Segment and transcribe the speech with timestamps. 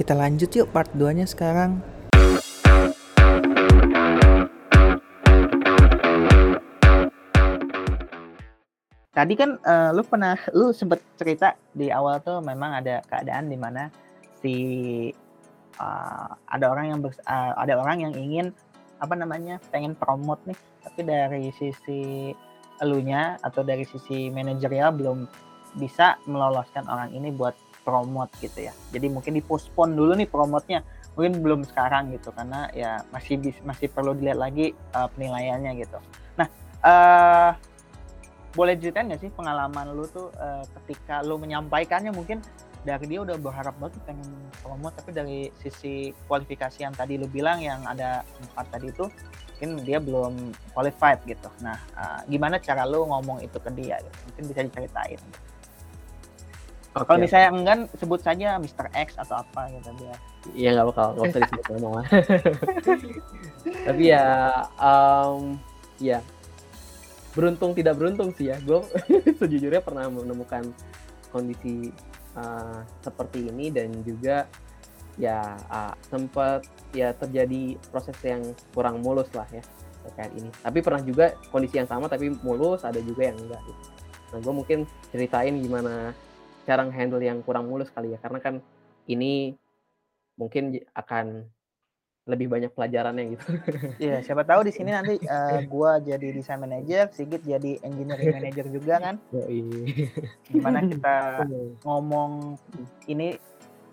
[0.00, 1.76] kita lanjut yuk part 2-nya sekarang.
[9.12, 13.60] Tadi kan uh, lu pernah lu sempet cerita di awal tuh memang ada keadaan di
[13.60, 13.92] mana
[14.40, 14.54] si
[15.76, 18.56] uh, ada orang yang uh, ada orang yang ingin
[19.04, 22.32] apa namanya pengen promote nih tapi dari sisi
[22.80, 25.28] elunya atau dari sisi manajerial belum
[25.76, 27.52] bisa meloloskan orang ini buat
[27.82, 28.72] promote gitu ya.
[28.92, 30.80] Jadi mungkin dipospon dulu nih promotnya.
[31.18, 35.98] Mungkin belum sekarang gitu karena ya masih masih perlu dilihat lagi uh, penilaiannya gitu.
[36.38, 36.48] Nah,
[36.86, 37.50] uh,
[38.50, 42.42] boleh ceritain nggak sih pengalaman lu tuh uh, ketika lu menyampaikannya mungkin
[42.80, 44.24] dari dia udah berharap banget pengen
[44.64, 49.06] promote tapi dari sisi kualifikasi yang tadi lu bilang yang ada empat tadi itu
[49.60, 51.52] mungkin dia belum qualified gitu.
[51.60, 54.00] Nah, uh, gimana cara lu ngomong itu ke dia?
[54.00, 54.18] Gitu?
[54.32, 55.20] Mungkin bisa diceritain.
[55.20, 55.49] Gitu.
[56.90, 57.06] Okay.
[57.06, 58.90] Kalau misalnya enggak sebut saja Mr.
[58.90, 60.16] X atau apa gitu dia.
[60.56, 62.02] Iya nggak bakal nggak usah disebut nama.
[63.86, 64.26] Tapi ya,
[64.80, 65.54] um,
[66.02, 66.18] ya
[67.30, 68.82] beruntung tidak beruntung sih ya gue
[69.40, 70.66] sejujurnya pernah menemukan
[71.30, 71.94] kondisi
[72.34, 74.50] uh, seperti ini dan juga
[75.14, 78.42] ya uh, sempat ya terjadi proses yang
[78.74, 79.62] kurang mulus lah ya
[80.10, 83.82] terkait ini tapi pernah juga kondisi yang sama tapi mulus ada juga yang enggak gitu.
[84.34, 84.78] nah gue mungkin
[85.14, 86.16] ceritain gimana
[86.70, 88.54] cara handle yang kurang mulus kali ya karena kan
[89.10, 89.58] ini
[90.38, 91.50] mungkin akan
[92.30, 93.46] lebih banyak pelajarannya gitu.
[94.06, 98.70] Iya, siapa tahu di sini nanti uh, gua jadi desain manager, Sigit jadi engineering manager
[98.70, 99.18] juga kan.
[100.46, 101.42] Gimana kita
[101.82, 102.54] ngomong
[103.10, 103.34] ini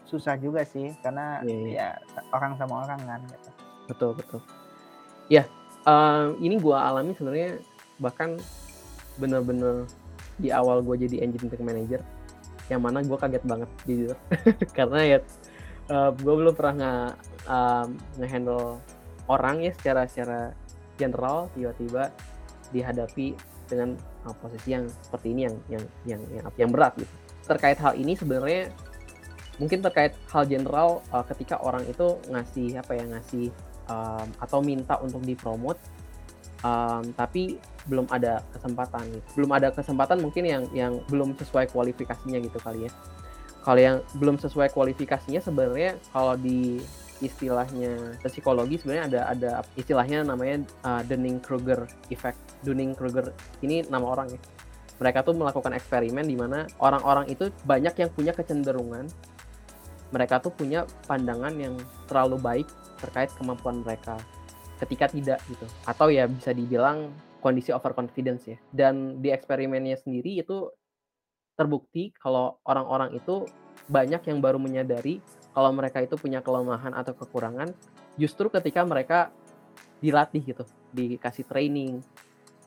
[0.06, 1.98] susah juga sih karena iya.
[1.98, 3.50] ya orang sama orang kan gitu.
[3.90, 4.42] Betul, betul.
[5.34, 5.50] Ya,
[5.90, 7.58] uh, ini gua alami sebenarnya
[7.98, 8.38] bahkan
[9.18, 9.90] bener-bener
[10.38, 12.02] di awal gue jadi engineering manager
[12.68, 14.18] yang mana gue kaget banget jujur
[14.78, 15.20] karena ya
[15.92, 16.94] uh, gue belum pernah nge,
[17.48, 18.80] um, ngehandle
[19.28, 20.40] orang ya secara secara
[21.00, 22.12] general tiba-tiba
[22.72, 23.96] dihadapi dengan
[24.28, 27.14] uh, posisi yang seperti ini yang yang yang yang, yang berat gitu.
[27.48, 28.72] Terkait hal ini sebenarnya
[29.58, 33.48] mungkin terkait hal general uh, ketika orang itu ngasih apa ya ngasih
[33.92, 35.76] um, atau minta untuk dipromot
[36.64, 39.28] um, tapi belum ada kesempatan gitu.
[39.42, 42.92] Belum ada kesempatan mungkin yang yang belum sesuai kualifikasinya gitu kali ya
[43.68, 46.80] kalau yang belum sesuai kualifikasinya sebenarnya kalau di
[47.20, 52.40] istilahnya psikologi sebenarnya ada ada istilahnya namanya uh, Dunning-Kruger effect.
[52.64, 54.40] Dunning-Kruger ini nama orang ya.
[55.04, 59.12] Mereka tuh melakukan eksperimen di mana orang-orang itu banyak yang punya kecenderungan
[60.16, 61.76] mereka tuh punya pandangan yang
[62.08, 62.68] terlalu baik
[63.04, 64.16] terkait kemampuan mereka
[64.80, 65.66] ketika tidak gitu.
[65.86, 68.58] Atau ya bisa dibilang kondisi overconfidence ya.
[68.70, 70.70] Dan di eksperimennya sendiri itu
[71.58, 73.50] terbukti kalau orang-orang itu
[73.90, 75.24] banyak yang baru menyadari
[75.58, 77.74] kalau mereka itu punya kelemahan atau kekurangan
[78.20, 79.34] justru ketika mereka
[79.98, 80.64] dilatih gitu,
[80.94, 82.06] dikasih training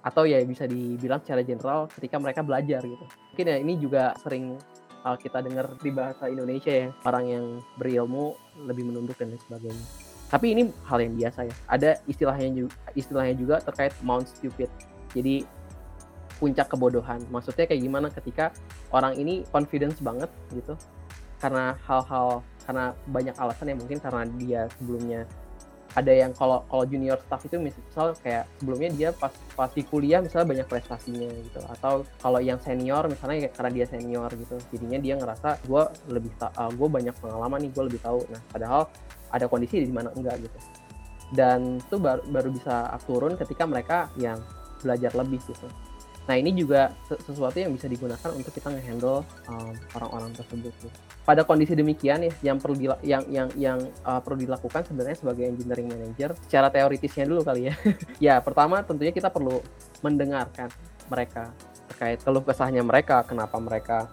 [0.01, 3.05] atau ya bisa dibilang secara general ketika mereka belajar gitu.
[3.31, 4.59] Mungkin ya ini juga sering
[5.05, 7.45] uh, kita dengar di bahasa Indonesia ya, orang yang
[7.77, 8.35] berilmu
[8.65, 10.10] lebih menunduk dan lain sebagainya.
[10.31, 11.55] Tapi ini hal yang biasa ya.
[11.67, 14.71] Ada istilahnya juga, istilahnya juga terkait Mount Stupid.
[15.11, 15.43] Jadi
[16.39, 17.21] puncak kebodohan.
[17.29, 18.55] Maksudnya kayak gimana ketika
[18.95, 20.79] orang ini confidence banget gitu
[21.41, 25.25] karena hal-hal karena banyak alasan ya mungkin karena dia sebelumnya
[25.91, 30.23] ada yang kalau kalau junior staff itu misal kayak sebelumnya dia pas pas di kuliah
[30.23, 35.15] misalnya banyak prestasinya gitu atau kalau yang senior misalnya karena dia senior gitu jadinya dia
[35.19, 35.83] ngerasa gue
[36.15, 38.87] lebih uh, gue banyak pengalaman nih gue lebih tahu nah padahal
[39.31, 40.59] ada kondisi di mana enggak gitu
[41.31, 44.43] dan itu baru, baru bisa turun ketika mereka yang
[44.83, 45.71] belajar lebih gitu
[46.31, 50.71] Nah ini juga sesuatu yang bisa digunakan untuk kita ngehandle um, orang-orang tersebut.
[50.79, 50.87] Gitu.
[51.27, 55.91] Pada kondisi demikian ya, yang perlu yang yang yang uh, perlu dilakukan sebenarnya sebagai engineering
[55.91, 57.75] manager, secara teoritisnya dulu kali ya.
[58.31, 59.59] ya pertama tentunya kita perlu
[60.07, 60.71] mendengarkan
[61.11, 61.51] mereka
[61.91, 64.07] terkait keluh kesahnya mereka, kenapa mereka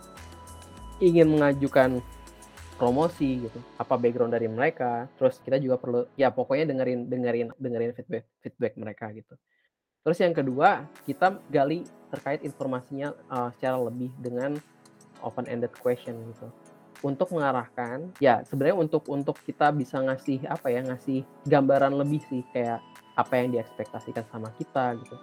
[0.97, 2.01] ingin mengajukan
[2.77, 7.91] promosi gitu apa background dari mereka terus kita juga perlu ya pokoknya dengerin dengerin dengerin
[7.97, 9.33] feedback feedback mereka gitu
[10.07, 14.55] Terus yang kedua, kita gali terkait informasinya uh, secara lebih dengan
[15.19, 16.47] open-ended question gitu.
[17.03, 22.39] Untuk mengarahkan, ya sebenarnya untuk untuk kita bisa ngasih apa ya, ngasih gambaran lebih sih
[22.55, 22.79] kayak
[23.19, 25.19] apa yang diekspektasikan sama kita gitu.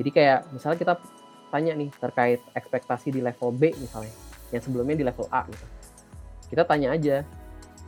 [0.00, 0.94] Jadi kayak misalnya kita
[1.52, 4.16] tanya nih terkait ekspektasi di level B misalnya,
[4.56, 5.83] yang sebelumnya di level A gitu.
[6.48, 7.24] Kita tanya aja,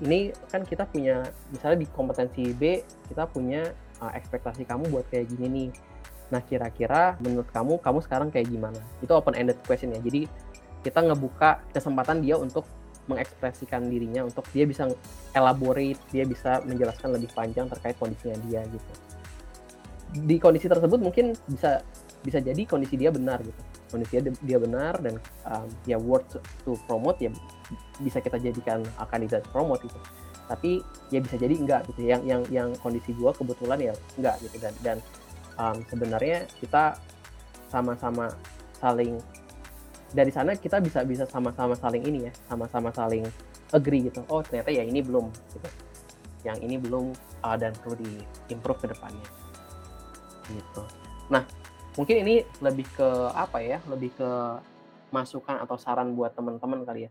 [0.01, 3.65] ini kan kita punya misalnya di kompetensi B kita punya
[4.01, 5.71] uh, ekspektasi kamu buat kayak gini nih
[6.27, 8.81] Nah, kira-kira menurut kamu, kamu sekarang kayak gimana?
[8.99, 10.01] Itu open-ended question ya.
[10.03, 10.27] Jadi,
[10.83, 12.67] kita ngebuka kesempatan dia untuk
[13.07, 14.91] mengekspresikan dirinya untuk dia bisa
[15.31, 18.93] elaborate, dia bisa menjelaskan lebih panjang terkait kondisinya dia gitu.
[20.27, 21.87] Di kondisi tersebut mungkin bisa
[22.27, 23.63] bisa jadi kondisi dia benar gitu.
[23.95, 27.31] Kondisi dia, dia benar dan um, ya worth to promote ya
[27.99, 29.99] bisa kita jadikan kandidat promote gitu.
[30.47, 30.79] Tapi
[31.11, 32.07] ya bisa jadi enggak gitu.
[32.07, 34.57] Yang yang yang kondisi gua kebetulan ya enggak gitu.
[34.63, 34.97] Dan dan
[35.59, 36.95] um, sebenarnya kita
[37.67, 38.31] sama-sama
[38.79, 39.19] saling
[40.15, 43.27] dari sana kita bisa bisa sama-sama saling ini ya sama-sama saling
[43.75, 44.23] agree gitu.
[44.31, 45.69] Oh ternyata ya ini belum gitu.
[46.47, 47.11] Yang ini belum
[47.43, 48.23] uh, dan perlu di
[48.55, 49.27] improve ke depannya.
[50.47, 50.83] Gitu.
[51.27, 51.43] Nah
[51.99, 53.83] mungkin ini lebih ke apa ya?
[53.91, 54.31] Lebih ke
[55.11, 57.11] masukan atau saran buat teman-teman kali ya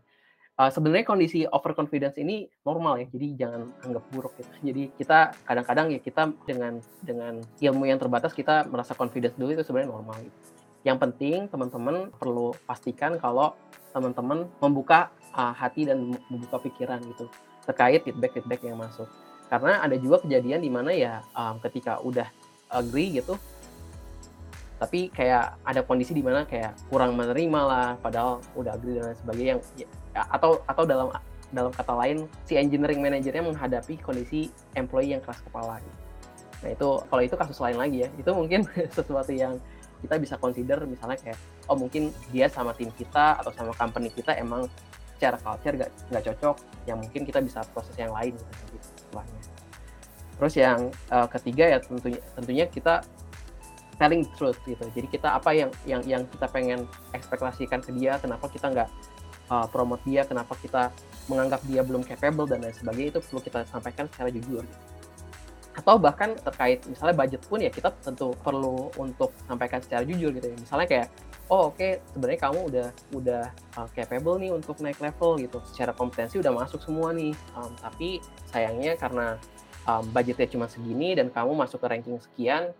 [0.58, 5.86] uh, sebenarnya kondisi overconfidence ini normal ya jadi jangan anggap buruk gitu jadi kita kadang-kadang
[5.92, 10.38] ya kita dengan dengan ilmu yang terbatas kita merasa confidence dulu itu sebenarnya normal gitu
[10.86, 13.58] yang penting teman-teman perlu pastikan kalau
[13.90, 17.26] teman-teman membuka uh, hati dan membuka pikiran gitu
[17.66, 19.10] terkait feedback-feedback yang masuk.
[19.50, 22.26] Karena ada juga kejadian di mana ya um, ketika udah
[22.70, 23.34] agree gitu,
[24.76, 29.50] tapi kayak ada kondisi di mana kayak kurang menerima lah, padahal udah agree dan sebagainya.
[29.56, 29.88] Yang, ya,
[30.28, 31.08] atau atau dalam
[31.48, 35.80] dalam kata lain si engineering manajernya menghadapi kondisi employee yang keras kepala.
[35.80, 35.98] Gitu.
[36.60, 38.60] Nah itu kalau itu kasus lain lagi ya, itu mungkin
[38.96, 39.56] sesuatu yang
[40.04, 41.38] kita bisa consider misalnya kayak
[41.72, 44.68] oh mungkin dia sama tim kita atau sama company kita emang
[45.16, 49.40] secara culture gak, gak cocok yang mungkin kita bisa proses yang lain gitu setelahnya
[50.36, 53.00] terus yang uh, ketiga ya tentunya tentunya kita
[53.96, 54.84] telling truth gitu.
[54.92, 56.84] Jadi kita apa yang yang yang kita pengen
[57.16, 58.88] ekspektasikan ke dia kenapa kita nggak
[59.48, 60.92] uh, promote dia kenapa kita
[61.26, 64.84] menganggap dia belum capable dan lain sebagainya itu perlu kita sampaikan secara jujur gitu.
[65.76, 70.46] Atau bahkan terkait misalnya budget pun ya kita tentu perlu untuk sampaikan secara jujur gitu
[70.48, 70.56] ya.
[70.56, 71.08] Misalnya kayak
[71.52, 73.42] oh oke okay, sebenarnya kamu udah udah
[73.80, 75.58] uh, capable nih untuk naik level gitu.
[75.72, 77.32] Secara kompetensi udah masuk semua nih.
[77.56, 79.36] Um, tapi sayangnya karena
[79.88, 82.72] um, budgetnya cuma segini dan kamu masuk ke ranking sekian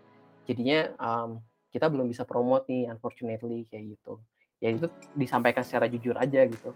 [0.47, 4.17] jadinya um, kita belum bisa promote nih unfortunately kayak gitu.
[4.57, 6.73] Ya itu disampaikan secara jujur aja gitu.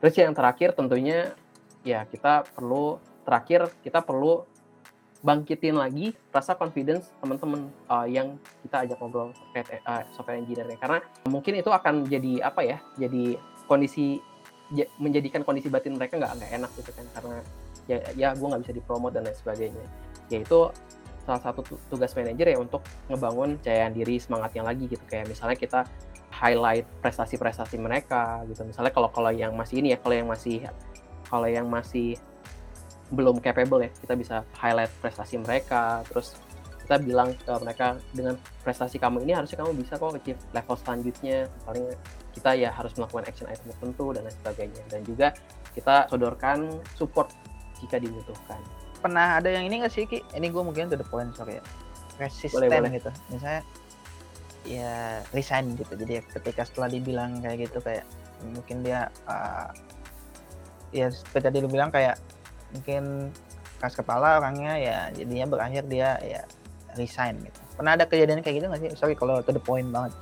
[0.00, 1.36] Terus yang terakhir tentunya
[1.86, 4.48] ya kita perlu terakhir kita perlu
[5.20, 11.04] bangkitin lagi rasa confidence teman-teman uh, yang kita ajak ngobrol terkait uh, software engineer karena
[11.28, 13.36] mungkin itu akan jadi apa ya jadi
[13.68, 14.24] kondisi
[14.98, 17.06] menjadikan kondisi batin mereka nggak nggak enak gitu kan.
[17.14, 17.36] Karena
[17.90, 19.84] ya ya gue nggak bisa dipromot dan lain sebagainya.
[20.30, 20.70] Yaitu
[21.30, 25.04] salah satu tugas manajer ya untuk ngebangun cahaya diri semangatnya lagi gitu.
[25.06, 25.80] Kayak misalnya kita
[26.34, 28.66] highlight prestasi-prestasi mereka gitu.
[28.66, 30.66] Misalnya kalau kalau yang masih ini ya kalau yang masih
[31.30, 32.18] kalau yang masih
[33.14, 36.02] belum capable ya kita bisa highlight prestasi mereka.
[36.10, 36.34] Terus
[36.82, 38.34] kita bilang ke mereka dengan
[38.66, 41.38] prestasi kamu ini harusnya kamu bisa kok achieve level selanjutnya.
[41.62, 41.86] Paling
[42.34, 44.82] kita ya harus melakukan action item tertentu dan lain sebagainya.
[44.90, 45.30] Dan juga
[45.70, 46.66] kita sodorkan
[46.98, 47.30] support
[47.78, 48.58] jika dibutuhkan
[49.00, 50.20] pernah ada yang ini nggak sih Ki?
[50.36, 51.64] ini gue mungkin to the point sorry ya.
[52.20, 52.90] Resisten boleh, boleh.
[53.00, 53.10] gitu.
[53.32, 53.62] Misalnya
[54.68, 55.92] ya resign gitu.
[55.96, 58.04] Jadi ketika setelah dibilang kayak gitu kayak
[58.44, 59.72] mungkin dia uh,
[60.92, 62.20] ya seperti tadi lu bilang kayak
[62.76, 63.32] mungkin
[63.80, 66.42] keras kepala orangnya ya jadinya berakhir dia ya
[67.00, 67.60] resign gitu.
[67.80, 68.90] Pernah ada kejadian kayak gitu nggak sih?
[69.00, 70.12] Sorry kalau to the point banget.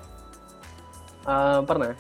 [1.27, 1.93] Uh, pernah.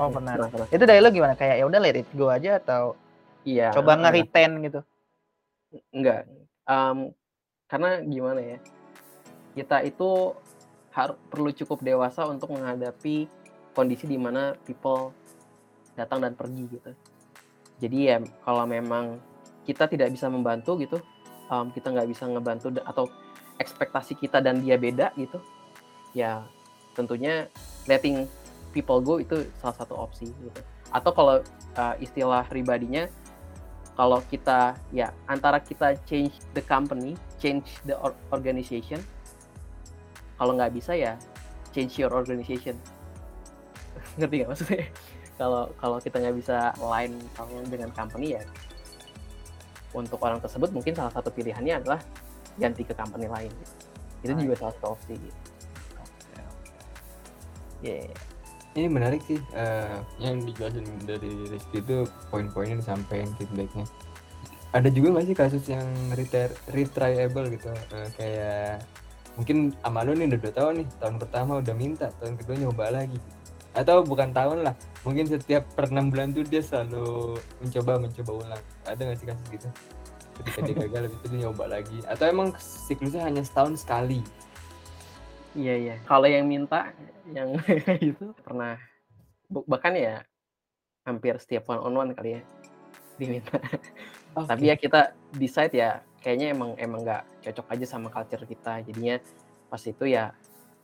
[0.00, 0.32] Oh pernah.
[0.36, 0.68] pernah, pernah.
[0.72, 1.36] itu dari lo gimana?
[1.36, 2.96] Kayak ya udah let it go aja atau
[3.42, 4.80] iya coba nge-retain gitu
[5.92, 6.28] enggak.
[6.68, 7.12] Um,
[7.66, 8.58] karena gimana ya
[9.56, 10.36] kita itu
[10.92, 13.28] harus perlu cukup dewasa untuk menghadapi
[13.72, 15.16] kondisi di mana people
[15.96, 16.92] datang dan pergi gitu.
[17.80, 19.18] Jadi ya kalau memang
[19.64, 20.98] kita tidak bisa membantu gitu
[21.48, 23.08] um, kita nggak bisa ngebantu atau
[23.56, 25.38] ekspektasi kita dan dia beda gitu
[26.12, 26.44] ya
[26.92, 27.48] tentunya
[27.88, 28.28] letting
[28.72, 30.60] people go itu salah satu opsi gitu.
[30.92, 31.40] Atau kalau
[31.76, 33.08] uh, istilah pribadinya
[33.92, 37.96] kalau kita ya antara kita change the company change the
[38.32, 38.98] organization
[40.40, 41.12] kalau nggak bisa ya
[41.76, 42.76] change your organization
[44.18, 44.84] ngerti nggak maksudnya
[45.36, 47.16] kalau kalau kita nggak bisa line
[47.68, 48.42] dengan company ya
[49.92, 52.00] untuk orang tersebut mungkin salah satu pilihannya adalah
[52.56, 53.52] ganti ke company lain.
[54.24, 55.14] Itu juga salah satu opsi.
[55.16, 55.40] Gitu.
[57.82, 58.31] Yeah.
[58.72, 63.84] Ini menarik sih uh, yang dijelasin dari Rizky itu poin-poinnya disampaikan feedbacknya.
[64.72, 65.84] Ada juga nggak sih kasus yang
[66.16, 67.68] retire, retriable gitu?
[67.92, 68.80] Uh, kayak
[69.36, 73.20] mungkin Amalo nih udah dua tahun nih tahun pertama udah minta tahun kedua nyoba lagi.
[73.76, 74.74] Atau bukan tahun lah
[75.04, 78.62] mungkin setiap per enam bulan tuh dia selalu mencoba mencoba ulang.
[78.88, 79.68] Ada nggak sih kasus gitu?
[80.40, 82.00] Ketika dia gagal itu dia nyoba lagi.
[82.08, 84.24] Atau emang siklusnya hanya setahun sekali
[85.52, 86.92] iya iya kalau yang minta
[87.28, 87.56] yang
[88.12, 88.78] itu pernah
[89.68, 90.24] bahkan ya
[91.04, 92.42] hampir setiap one on one kali ya
[93.20, 93.58] diminta.
[94.32, 94.48] Oke.
[94.48, 95.90] Tapi ya kita decide ya
[96.24, 98.80] kayaknya emang emang nggak cocok aja sama culture kita.
[98.86, 99.20] Jadinya
[99.68, 100.32] pas itu ya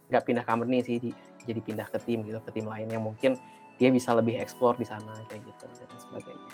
[0.08, 1.16] nggak pindah company sih, di-
[1.48, 3.40] jadi pindah ke tim gitu, ke tim lain yang mungkin
[3.80, 6.52] dia bisa lebih explore di sana kayak gitu dan sebagainya.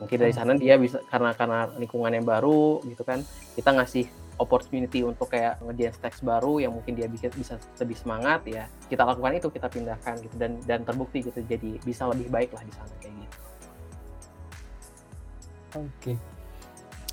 [0.00, 3.20] Mungkin dari sana dia bisa karena karena lingkungan yang baru gitu kan,
[3.58, 4.08] kita ngasih
[4.40, 9.04] opportunity untuk kayak ngerjain stacks baru yang mungkin dia bisa bisa lebih semangat ya kita
[9.04, 12.72] lakukan itu kita pindahkan gitu dan dan terbukti gitu jadi bisa lebih baik lah di
[12.72, 13.38] sana kayak gitu.
[15.78, 16.12] Oke.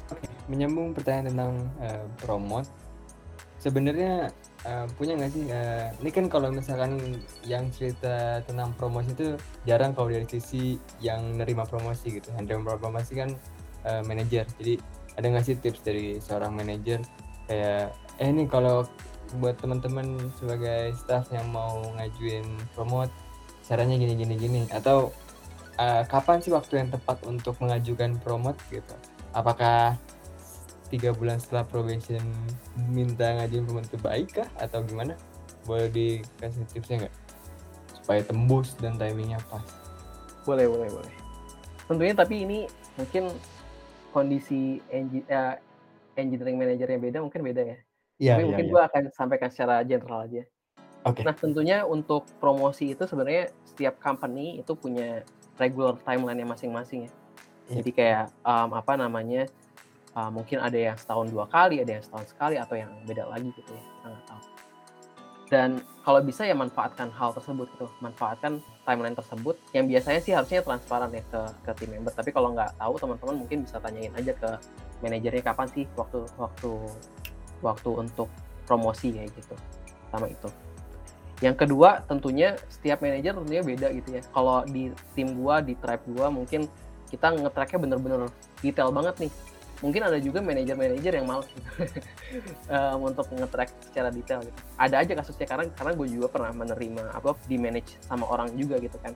[0.08, 1.54] Oke, menyambung pertanyaan tentang
[1.84, 2.70] eh, promote.
[3.60, 4.32] Sebenarnya
[4.64, 5.44] eh, punya nggak sih?
[5.52, 9.36] eh, ini kan kalau misalkan yang cerita tentang promosi itu
[9.68, 12.32] jarang kalau dari sisi yang nerima promosi gitu.
[12.40, 13.30] Yang promosi kan
[13.84, 14.48] eh, manajer.
[14.58, 14.80] Jadi
[15.18, 17.02] ada nggak sih tips dari seorang manajer
[17.50, 18.86] kayak eh ini kalau
[19.42, 23.12] buat teman-teman sebagai staff yang mau ngajuin promote
[23.68, 25.12] caranya gini gini gini atau
[25.78, 28.96] eh, kapan sih waktu yang tepat untuk mengajukan promote gitu?
[29.36, 30.00] Apakah
[30.88, 32.24] tiga bulan setelah probation
[32.88, 35.14] minta ngajuin promote itu baik kah atau gimana?
[35.68, 37.16] Boleh dikasih tipsnya nggak?
[38.00, 39.68] Supaya tembus dan timingnya pas.
[40.48, 41.14] Boleh, boleh, boleh.
[41.92, 42.60] Tentunya tapi ini
[42.96, 43.36] mungkin
[44.18, 45.62] kondisi engi- eh,
[46.18, 47.78] engineering manajernya beda, mungkin beda ya.
[48.18, 50.42] Iya, tapi mungkin gua akan sampaikan secara general aja.
[51.06, 51.22] Oke.
[51.22, 55.22] Nah, tentunya untuk promosi itu sebenarnya setiap company itu punya
[55.62, 57.12] regular timeline-nya masing-masing ya.
[57.70, 57.76] Iya.
[57.78, 59.46] Jadi kayak um, apa namanya?
[60.18, 63.54] uh, mungkin ada yang setahun dua kali, ada yang setahun sekali atau yang beda lagi
[63.54, 63.84] gitu ya.
[63.86, 64.42] Kita nggak tahu.
[65.48, 65.70] Dan
[66.08, 71.12] kalau bisa ya manfaatkan hal tersebut gitu, manfaatkan timeline tersebut yang biasanya sih harusnya transparan
[71.12, 72.16] ya ke ke tim member.
[72.16, 74.50] Tapi kalau nggak tahu teman-teman mungkin bisa tanyain aja ke
[75.04, 76.72] manajernya kapan sih waktu waktu
[77.60, 78.32] waktu untuk
[78.64, 79.56] promosi kayak gitu.
[80.08, 80.48] Sama itu.
[81.44, 84.24] Yang kedua tentunya setiap manajer tentunya beda gitu ya.
[84.32, 86.72] Kalau di tim gua, di tribe gua mungkin
[87.12, 88.32] kita nge-tracknya bener-bener
[88.64, 89.32] detail banget nih.
[89.78, 91.70] Mungkin ada juga manajer-manajer yang males gitu.
[92.74, 94.60] Em, untuk nge-track secara detail gitu.
[94.76, 98.82] Ada aja kasusnya karena karena gue juga pernah menerima apa di manage sama orang juga
[98.82, 99.14] gitu kan.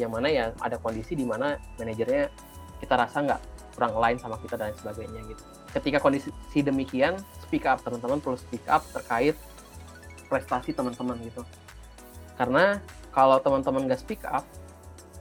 [0.00, 2.32] Yang mana ya ada kondisi di mana manajernya
[2.80, 3.40] kita rasa nggak
[3.78, 5.42] kurang align sama kita dan sebagainya gitu.
[5.70, 9.36] Ketika kondisi demikian, speak up teman-teman perlu speak up terkait
[10.26, 11.46] prestasi teman-teman gitu.
[12.34, 12.82] Karena
[13.14, 14.42] kalau teman-teman nggak speak up,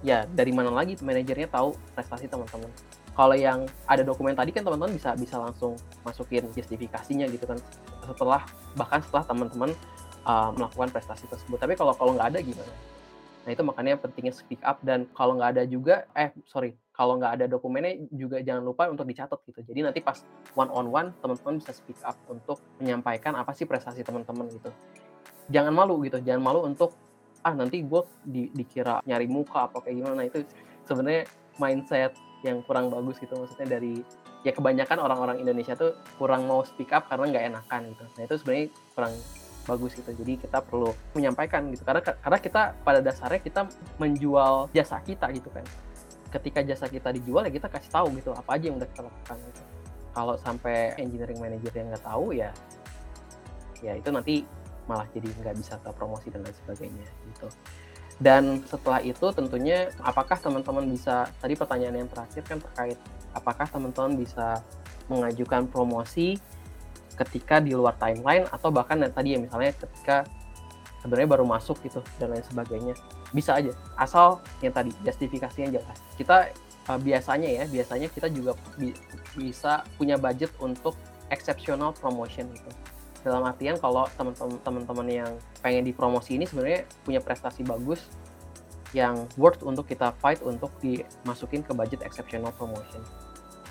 [0.01, 2.69] ya dari mana lagi manajernya tahu prestasi teman-teman.
[3.17, 5.73] Kalau yang ada dokumen tadi kan teman-teman bisa bisa langsung
[6.05, 7.57] masukin justifikasinya gitu kan
[8.05, 8.45] setelah
[8.77, 9.73] bahkan setelah teman-teman
[10.21, 11.57] uh, melakukan prestasi tersebut.
[11.57, 12.69] Tapi kalau kalau nggak ada gimana?
[13.41, 17.41] Nah itu makanya pentingnya speak up dan kalau nggak ada juga, eh sorry, kalau nggak
[17.41, 19.65] ada dokumennya juga jangan lupa untuk dicatat gitu.
[19.65, 20.21] Jadi nanti pas
[20.53, 24.69] one on one teman-teman bisa speak up untuk menyampaikan apa sih prestasi teman-teman gitu.
[25.49, 26.93] Jangan malu gitu, jangan malu untuk
[27.41, 30.13] ah nanti gue di, dikira nyari muka apa kayak gimana.
[30.19, 30.43] Nah, itu
[30.83, 31.23] sebenarnya
[31.55, 32.11] mindset
[32.45, 34.01] yang kurang bagus gitu maksudnya dari
[34.45, 38.05] ya kebanyakan orang-orang Indonesia tuh kurang mau speak up karena nggak enakan gitu.
[38.15, 39.13] Nah itu sebenarnya kurang
[39.67, 40.11] bagus gitu.
[40.13, 43.61] Jadi kita perlu menyampaikan gitu karena karena kita pada dasarnya kita
[43.97, 45.65] menjual jasa kita gitu kan.
[46.31, 49.37] Ketika jasa kita dijual ya kita kasih tahu gitu apa aja yang udah kita lakukan
[49.41, 49.61] gitu.
[50.13, 52.49] Kalau sampai engineering manager yang nggak tahu ya
[53.85, 54.41] ya itu nanti
[54.89, 57.47] malah jadi nggak bisa ke promosi dan lain sebagainya gitu.
[58.17, 62.97] Dan setelah itu tentunya apakah teman-teman bisa tadi pertanyaan yang terakhir kan terkait
[63.37, 64.65] apakah teman-teman bisa
[65.05, 66.41] mengajukan promosi
[67.13, 70.25] ketika di luar timeline atau bahkan yang tadi ya misalnya ketika
[71.01, 72.93] sebenarnya baru masuk gitu dan lain sebagainya.
[73.29, 73.69] Bisa aja
[74.01, 75.97] asal yang tadi justifikasinya jelas.
[76.17, 76.49] Kita
[76.89, 78.97] uh, biasanya ya biasanya kita juga bi-
[79.37, 80.97] bisa punya budget untuk
[81.29, 82.71] exceptional promotion gitu
[83.27, 84.07] dalam artian kalau
[84.63, 88.07] teman-teman yang pengen dipromosi ini sebenarnya punya prestasi bagus
[88.95, 93.03] yang worth untuk kita fight untuk dimasukin ke budget exceptional promotion.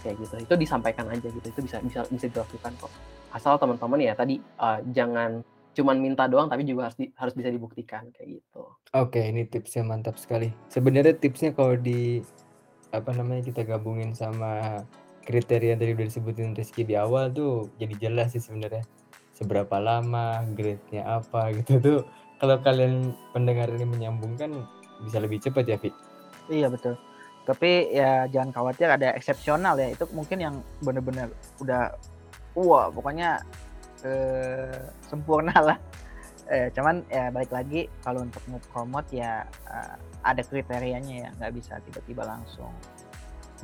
[0.05, 0.35] Kayak gitu.
[0.45, 1.47] Itu disampaikan aja gitu.
[1.49, 2.93] Itu bisa bisa bisa dilakukan kok.
[3.33, 5.41] Asal teman-teman ya tadi uh, jangan
[5.77, 8.63] cuman minta doang tapi juga harus di- harus bisa dibuktikan kayak gitu.
[8.97, 10.53] Oke, ini tipsnya mantap sekali.
[10.69, 12.21] Sebenarnya tipsnya kalau di
[12.95, 14.81] apa namanya kita gabungin sama
[15.27, 18.87] kriteria yang tadi udah disebutin Rizky di awal tuh jadi jelas sih sebenarnya
[19.37, 22.01] seberapa lama, grade-nya apa gitu tuh.
[22.41, 24.65] Kalau kalian pendengar ini menyambungkan
[25.05, 25.93] bisa lebih cepat ya, Vi.
[26.49, 26.97] Iya betul.
[27.47, 29.93] Tapi ya jangan khawatir ada eksepsional ya.
[29.93, 31.95] Itu mungkin yang bener-bener udah
[32.57, 33.45] wah pokoknya
[34.03, 35.79] eh, sempurna lah.
[36.47, 41.79] Eh, cuman ya balik lagi kalau untuk nge-promote ya eh, ada kriterianya ya nggak bisa
[41.87, 42.73] tiba-tiba langsung.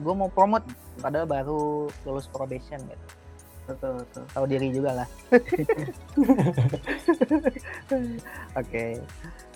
[0.00, 0.64] Gue mau promote
[0.98, 3.21] padahal baru lulus probation gitu.
[3.68, 5.08] Betul betul Tahu diri juga lah.
[8.60, 8.98] Oke.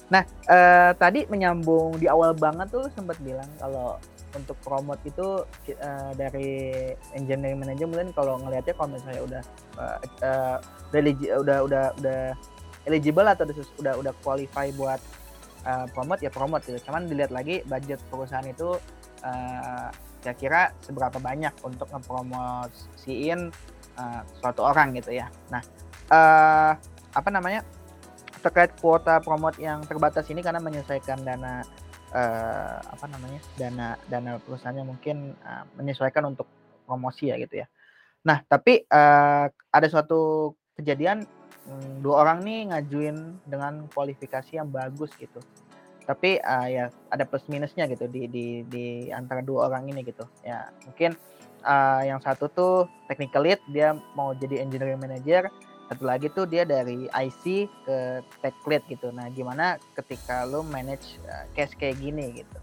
[0.06, 3.98] Nah, eh, tadi menyambung di awal banget tuh sempat bilang kalau
[4.36, 5.48] untuk promote itu
[5.80, 9.42] uh, dari engineering manager mungkin kalau ngelihatnya kalau misalnya udah
[9.80, 10.56] uh, uh,
[11.40, 12.20] udah udah udah
[12.84, 13.48] eligible atau
[13.80, 15.00] udah udah qualify buat
[15.64, 16.78] uh, promote ya promote gitu.
[16.84, 18.76] Cuman dilihat lagi budget perusahaan itu
[19.25, 19.88] uh,
[20.20, 23.54] kira-kira seberapa banyak untuk ngepromosiin
[23.98, 25.28] uh, suatu orang gitu ya.
[25.50, 25.62] Nah,
[26.12, 26.72] uh,
[27.16, 27.64] apa namanya
[28.44, 31.66] terkait kuota promote yang terbatas ini karena menyelesaikan dana
[32.14, 36.46] uh, apa namanya dana dana perusahaannya mungkin uh, menyesuaikan untuk
[36.86, 37.66] promosi ya gitu ya.
[38.22, 41.26] Nah, tapi uh, ada suatu kejadian
[41.66, 45.42] um, dua orang nih ngajuin dengan kualifikasi yang bagus gitu.
[46.06, 50.22] Tapi uh, ya ada plus minusnya gitu di di di antara dua orang ini gitu.
[50.46, 51.18] Ya, mungkin
[51.66, 55.50] uh, yang satu tuh technical lead dia mau jadi engineering manager.
[55.87, 57.96] Satu lagi tuh dia dari IC ke
[58.42, 59.11] tech lead gitu.
[59.11, 62.58] Nah gimana ketika lo manage uh, case kayak gini gitu.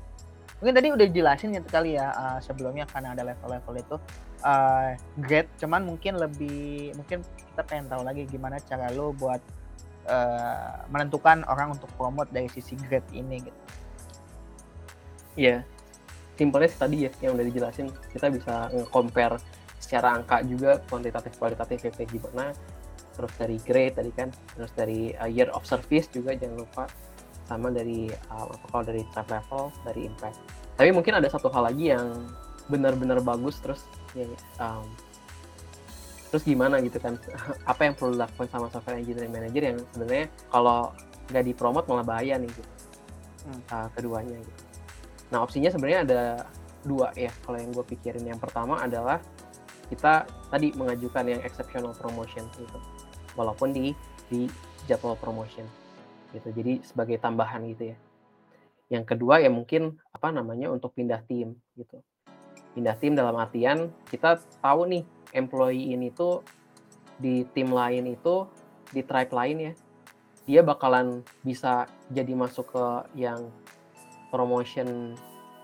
[0.59, 3.95] Mungkin tadi udah jelasin gitu kali ya uh, sebelumnya karena ada level-level itu.
[4.43, 9.39] Uh, grade cuman mungkin lebih mungkin kita pengen tahu lagi gimana cara lo buat
[10.07, 13.61] uh, menentukan orang untuk promote dari sisi grade ini gitu.
[15.39, 15.63] Iya.
[16.33, 19.37] Simpelnya tadi ya yang udah dijelasin kita bisa compare
[19.77, 22.55] secara angka juga kuantitatif kualitatif kayak gimana.
[23.13, 26.85] Terus dari grade tadi kan terus dari uh, year of service juga jangan lupa.
[27.43, 30.39] Sama dari uh, kalau dari type level dari impact.
[30.73, 32.25] Tapi mungkin ada satu hal lagi yang
[32.71, 33.83] benar-benar bagus terus
[34.15, 34.23] ya
[34.63, 34.87] um,
[36.33, 37.19] terus gimana gitu kan?
[37.71, 40.89] Apa yang perlu dilakukan sama software engineering manager yang sebenarnya kalau
[41.29, 42.71] nggak dipromot malah bahaya nih gitu.
[43.43, 43.59] Hmm.
[43.75, 44.72] uh, keduanya gitu
[45.33, 46.21] nah opsinya sebenarnya ada
[46.85, 47.33] dua ya.
[47.41, 49.17] Kalau yang gue pikirin yang pertama adalah
[49.89, 52.77] kita tadi mengajukan yang exceptional promotion gitu.
[53.33, 53.97] Walaupun di
[54.29, 54.45] di
[54.85, 55.65] jadwal promotion
[56.37, 56.53] gitu.
[56.53, 57.97] Jadi sebagai tambahan gitu ya.
[58.93, 61.97] Yang kedua ya mungkin apa namanya untuk pindah tim gitu.
[62.77, 66.45] Pindah tim dalam artian kita tahu nih employee ini tuh
[67.17, 68.45] di tim lain itu
[68.93, 69.73] di tribe lain ya
[70.43, 73.47] dia bakalan bisa jadi masuk ke yang
[74.33, 75.13] promotion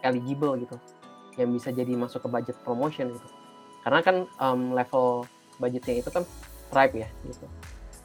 [0.06, 0.78] eligible gitu.
[1.42, 3.28] Yang bisa jadi masuk ke budget promotion gitu.
[3.82, 5.26] Karena kan um, level
[5.58, 6.22] budgetnya itu kan
[6.70, 7.46] tribe ya gitu.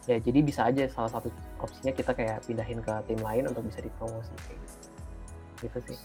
[0.08, 1.28] Ya jadi bisa aja salah satu
[1.60, 4.76] opsinya kita kayak pindahin ke tim lain untuk bisa dipromosi kayak gitu.
[5.68, 5.98] Gitu sih.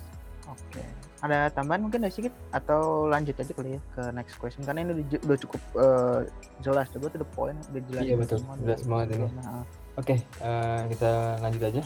[0.49, 0.83] Oke.
[1.19, 4.63] Ada tambahan mungkin dari sedikit atau lanjut aja kali ya ke next question?
[4.65, 6.19] Karena ini udah cukup uh,
[6.63, 8.37] jelas coba tuh the point udah jelas iya betul.
[8.41, 9.27] semua, jelas banget ini.
[9.39, 9.63] nah.
[9.99, 11.09] oke okay, uh, eh, kita
[11.43, 11.81] lanjut aja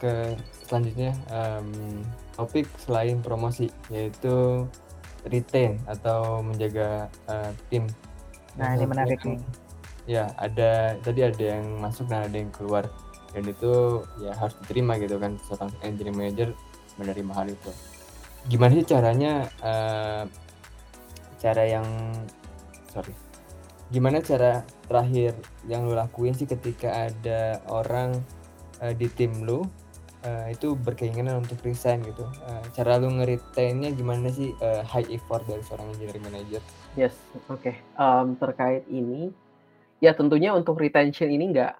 [0.00, 0.34] ke
[0.64, 1.68] selanjutnya um,
[2.34, 4.64] topik selain promosi yaitu
[5.28, 7.84] retain atau menjaga uh, tim.
[8.56, 9.38] Nah, ini menarik nih.
[10.08, 12.88] ya ada tadi ada yang masuk dan ada yang keluar.
[13.30, 16.48] Dan itu ya harus diterima gitu kan seorang engineering manager
[16.98, 17.70] menerima hal itu.
[18.48, 20.24] Gimana sih caranya uh,
[21.38, 21.86] cara yang
[22.90, 23.14] sorry
[23.90, 25.34] gimana cara terakhir
[25.66, 28.14] yang lo lakuin sih ketika ada orang
[28.78, 29.66] uh, di tim lo
[30.24, 32.26] uh, itu berkeinginan untuk resign gitu.
[32.44, 34.54] Uh, cara lu ngeritainnya gimana sih?
[34.58, 36.62] Uh, high effort dari seorang engineering manager?
[36.98, 37.14] Yes
[37.46, 37.60] oke.
[37.60, 37.74] Okay.
[38.00, 39.30] um, terkait ini
[40.00, 41.72] ya tentunya untuk retention ini nggak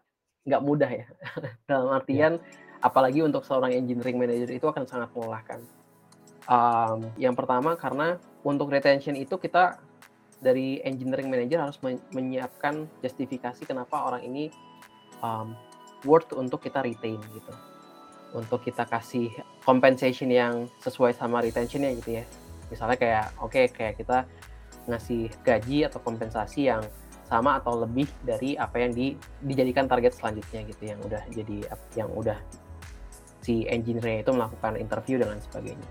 [0.48, 1.06] nggak mudah ya.
[1.70, 2.84] Dalam artian yeah.
[2.84, 5.60] apalagi untuk seorang engineering manager itu akan sangat melelahkan
[6.50, 9.78] um, yang pertama karena untuk retention itu kita
[10.40, 11.78] dari engineering manager harus
[12.10, 14.48] menyiapkan justifikasi kenapa orang ini
[15.22, 15.54] um,
[16.08, 17.52] worth untuk kita retain gitu
[18.34, 19.30] untuk kita kasih
[19.62, 22.24] compensation yang sesuai sama retentionnya gitu ya.
[22.70, 24.24] Misalnya kayak oke okay, kayak kita
[24.86, 26.82] ngasih gaji atau kompensasi yang
[27.30, 29.14] sama atau lebih dari apa yang di,
[29.46, 31.56] dijadikan target selanjutnya gitu yang udah jadi
[31.94, 32.38] yang udah
[33.40, 35.88] si engineer itu melakukan interview dan lain sebagainya.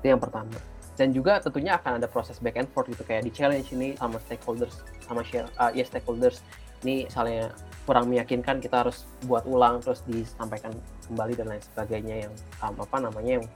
[0.00, 0.56] Itu yang pertama.
[1.00, 4.20] Dan juga tentunya akan ada proses back and forth gitu kayak di challenge ini sama
[4.28, 6.44] stakeholders sama share uh, ya stakeholders.
[6.84, 7.56] Ini misalnya
[7.90, 10.70] kurang meyakinkan kita harus buat ulang terus disampaikan
[11.10, 13.46] kembali dan lain sebagainya yang um, apa namanya yang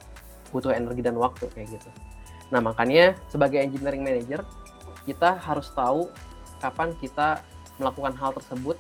[0.51, 1.87] butuh energi dan waktu kayak gitu.
[2.51, 4.43] Nah makanya sebagai engineering manager
[5.07, 6.11] kita harus tahu
[6.59, 7.47] kapan kita
[7.79, 8.75] melakukan hal tersebut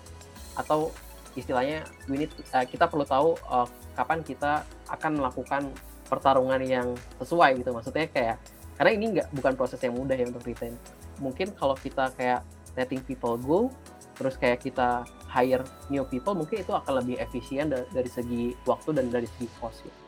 [0.59, 0.91] atau
[1.39, 5.71] istilahnya we need, uh, kita perlu tahu uh, kapan kita akan melakukan
[6.11, 7.71] pertarungan yang sesuai gitu.
[7.71, 8.43] Maksudnya kayak
[8.75, 10.75] karena ini nggak bukan proses yang mudah ya untuk retain.
[11.23, 12.43] Mungkin kalau kita kayak
[12.75, 13.71] letting people go
[14.15, 15.03] terus kayak kita
[15.35, 19.83] hire new people mungkin itu akan lebih efisien dari, segi waktu dan dari segi cost
[19.83, 20.01] gitu.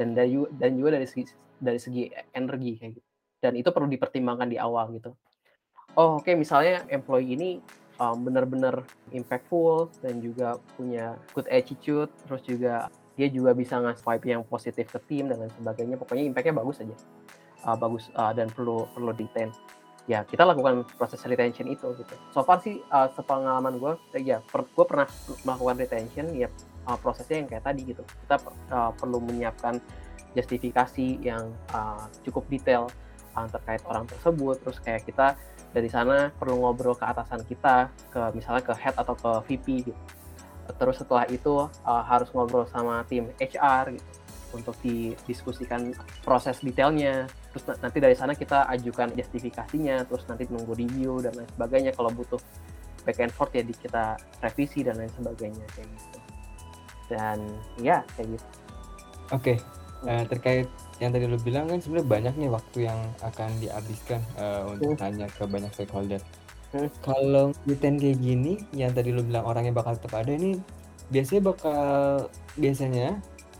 [0.00, 1.28] dan dari dan juga dari segi
[1.60, 3.08] dari segi energi kayak gitu
[3.38, 5.12] dan itu perlu dipertimbangkan di awal gitu
[6.00, 7.50] oh oke okay, misalnya employee ini
[7.98, 14.26] um, benar-benar impactful dan juga punya good attitude, terus juga dia juga bisa ngasih vibe
[14.30, 15.98] yang positif ke tim dan lain sebagainya.
[15.98, 16.96] Pokoknya impactnya bagus aja.
[17.66, 19.50] uh, bagus uh, dan perlu perlu retain
[20.08, 22.14] ya kita lakukan proses retention itu gitu.
[22.32, 23.92] So far sih uh, sepengalaman gue
[24.24, 25.04] ya per, gue pernah
[25.44, 26.48] melakukan retention ya
[26.88, 28.02] uh, prosesnya yang kayak tadi gitu.
[28.24, 28.40] Kita
[28.72, 29.76] uh, perlu menyiapkan
[30.32, 32.88] justifikasi yang uh, cukup detail
[33.36, 34.56] uh, terkait orang tersebut.
[34.64, 35.36] Terus kayak kita
[35.76, 40.00] dari sana perlu ngobrol ke atasan kita ke misalnya ke head atau ke VP gitu.
[40.72, 45.92] Terus setelah itu uh, harus ngobrol sama tim HR gitu untuk didiskusikan
[46.24, 51.50] proses detailnya terus nanti dari sana kita ajukan justifikasinya terus nanti menunggu review dan lain
[51.56, 52.40] sebagainya kalau butuh
[53.04, 56.18] back and forth ya di kita revisi dan lain sebagainya kayak gitu
[57.08, 57.38] dan
[57.80, 58.46] ya kayak gitu
[59.32, 59.56] oke okay.
[60.04, 64.20] uh, eh, terkait yang tadi lo bilang kan sebenarnya banyak nih waktu yang akan dihabiskan
[64.34, 65.00] uh, untuk hmm.
[65.00, 66.20] tanya ke banyak stakeholder
[66.74, 66.90] hmm.
[67.00, 70.58] kalau konten kayak gini yang tadi lo bilang orangnya bakal tetap ada ini
[71.08, 72.28] biasanya bakal
[72.60, 73.16] biasanya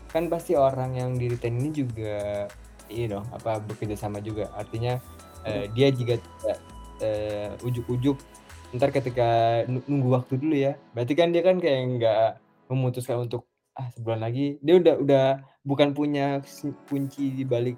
[0.09, 2.49] kan pasti orang yang di retain ini juga
[2.89, 4.49] ini dong apa bekerja sama juga.
[4.57, 4.97] Artinya
[5.45, 6.59] uh, dia jika tidak
[7.05, 8.17] uh, ujuk-ujuk.
[8.69, 10.77] Ntar ketika nunggu waktu dulu ya.
[10.93, 12.29] Berarti kan dia kan kayak nggak
[12.69, 13.45] memutuskan untuk
[13.77, 14.57] ah sebulan lagi.
[14.61, 15.25] Dia udah udah
[15.65, 16.41] bukan punya
[16.89, 17.77] kunci di balik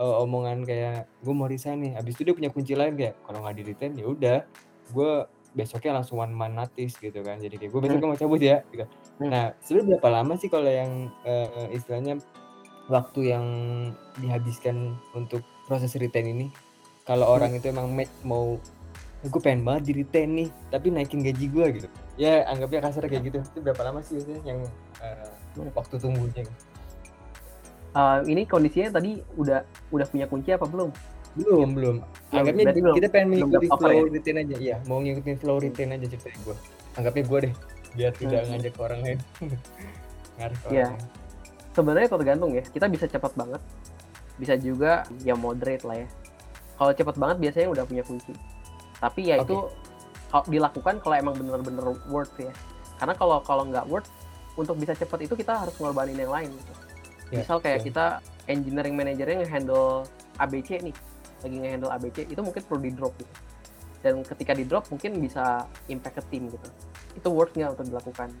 [0.00, 1.92] uh, omongan kayak gue mau resign nih.
[1.96, 4.38] Habis itu dia punya kunci lain kayak kalau nggak di retain ya udah.
[4.92, 5.24] Gue
[5.56, 8.12] besoknya langsung one man notice gitu kan jadi kayak gue besok hmm.
[8.12, 8.84] mau cabut ya gitu.
[9.16, 9.32] Hmm.
[9.32, 12.20] nah sebenarnya berapa lama sih kalau yang uh, istilahnya
[12.92, 13.46] waktu yang
[14.20, 16.46] dihabiskan untuk proses retain ini
[17.08, 17.34] kalau hmm.
[17.40, 18.60] orang itu emang match mau
[19.24, 21.88] gue pengen banget di retain nih tapi naikin gaji gue gitu
[22.20, 24.60] ya anggapnya kasar kayak gitu itu berapa lama sih biasanya yang
[25.00, 26.44] uh, waktu tunggunya
[27.96, 30.92] uh, ini kondisinya tadi udah udah punya kunci apa belum
[31.36, 31.96] belum belum
[32.32, 34.02] anggapnya belum, kita pengen mengikuti flow ya?
[34.08, 36.56] retain aja iya mau ngikutin flow retain aja cerita gue
[36.96, 37.54] anggapnya gue deh
[37.96, 38.50] biar tidak hmm.
[38.52, 39.18] ngajak orang lain
[40.40, 40.86] ngaruh ya.
[41.72, 43.62] sebenarnya tergantung ya kita bisa cepat banget
[44.36, 46.08] bisa juga ya moderate lah ya
[46.76, 48.32] kalau cepat banget biasanya udah punya kunci
[49.00, 49.48] tapi ya okay.
[49.48, 49.56] itu
[50.32, 52.52] kalau dilakukan kalau emang bener-bener worth ya
[52.96, 54.08] karena kalau kalau nggak worth
[54.56, 56.72] untuk bisa cepat itu kita harus ngorbanin yang lain gitu.
[57.28, 57.86] Yeah, misal kayak yeah.
[57.86, 58.06] kita
[58.48, 60.08] engineering manajernya nge-handle
[60.40, 60.94] ABC nih
[61.46, 63.34] lagi nge-handle ABC itu mungkin perlu di drop gitu.
[64.02, 66.68] Dan ketika di drop mungkin bisa impact ke tim gitu.
[67.14, 68.34] Itu worth nggak untuk dilakukan.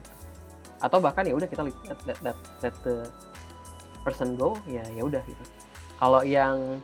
[0.82, 3.06] Atau bahkan ya udah kita let, let, let, let the
[4.02, 5.44] person go ya ya udah gitu.
[5.96, 6.82] Kalau yang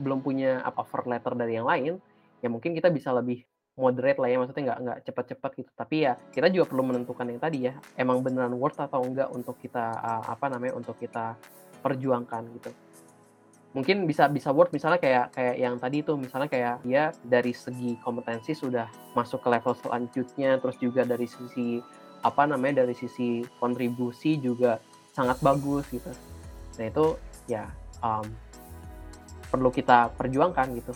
[0.00, 2.00] belum punya apa offer letter dari yang lain
[2.40, 3.44] ya mungkin kita bisa lebih
[3.76, 5.70] moderate lah ya maksudnya nggak nggak cepat-cepat gitu.
[5.76, 9.60] Tapi ya kita juga perlu menentukan yang tadi ya emang beneran worth atau enggak untuk
[9.60, 11.36] kita uh, apa namanya untuk kita
[11.84, 12.70] perjuangkan gitu
[13.74, 18.00] mungkin bisa bisa work misalnya kayak kayak yang tadi itu misalnya kayak dia dari segi
[18.00, 21.84] kompetensi sudah masuk ke level selanjutnya terus juga dari sisi
[22.24, 24.80] apa namanya dari sisi kontribusi juga
[25.12, 26.08] sangat bagus gitu.
[26.80, 27.06] Nah itu
[27.46, 27.68] ya
[28.00, 28.26] um,
[29.52, 30.92] perlu kita perjuangkan gitu.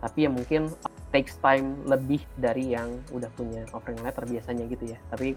[0.00, 0.72] Tapi ya mungkin
[1.12, 4.98] takes time lebih dari yang udah punya offering letter biasanya gitu ya.
[5.12, 5.36] Tapi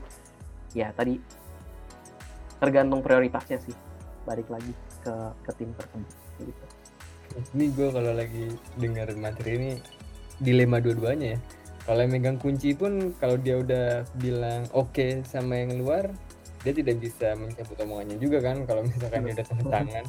[0.77, 1.19] ya tadi
[2.61, 3.75] tergantung prioritasnya sih.
[4.23, 4.71] Balik lagi
[5.03, 6.07] ke ke tim tersebut
[6.39, 6.72] gitu
[7.53, 8.45] ini gue kalau lagi
[8.77, 9.71] dengar materi ini
[10.41, 11.39] dilema dua-duanya ya.
[11.83, 16.07] Kalau yang megang kunci pun kalau dia udah bilang oke okay sama yang luar
[16.63, 20.05] dia tidak bisa mencabut omongannya juga kan kalau misalkan dia udah tanda tangan.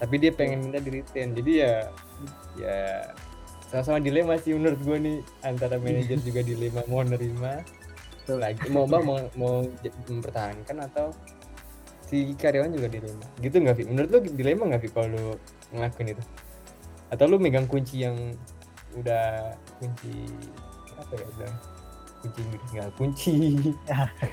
[0.00, 1.36] Tapi dia pengen minta di retain.
[1.36, 1.92] Jadi ya
[2.56, 2.78] ya
[3.68, 7.62] sama-sama dilema sih menurut gue nih antara manajer juga dilema mau nerima
[8.30, 9.54] lagi mau bang mau, mau
[10.06, 11.10] mempertahankan atau
[12.06, 13.26] si karyawan juga dilema.
[13.42, 13.84] Gitu nggak Vi?
[13.90, 15.34] menurut lo dilema nggak Vi kalau
[15.74, 16.22] ngelakuin itu
[17.10, 18.16] atau lu megang kunci yang
[18.94, 20.30] udah kunci
[20.94, 21.52] apa ya udah
[22.20, 23.32] kunci Inggris nggak kunci.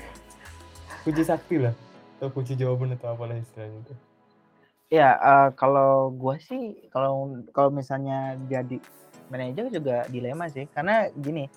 [1.06, 1.72] Kunci sakti lah.
[2.18, 3.94] Atau kunci jawaban atau apalah istilahnya itu.
[4.92, 8.76] Ya uh, kalau gua sih kalau kalau misalnya jadi
[9.32, 10.68] manajer juga dilema sih.
[10.68, 11.48] Karena gini